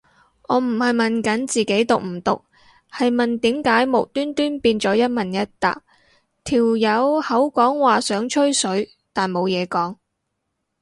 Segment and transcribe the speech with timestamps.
[0.47, 2.41] 我唔係問緊自己毒唔毒，
[2.91, 5.83] 係問點解無端端變咗一問一答，
[6.43, 9.97] 條友口講話想吹水但冇嘢講